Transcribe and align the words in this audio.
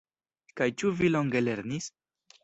Kaj 0.61 0.67
ĉu 0.81 0.93
vi 1.01 1.09
longe 1.15 1.41
lernis? 1.43 1.91